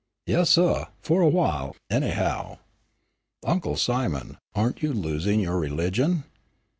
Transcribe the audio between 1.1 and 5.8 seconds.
a while, anyhow." "Uncle Simon, aren't you losing your